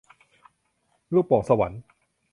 [1.13, 1.81] ลูกโป่งสวรรค์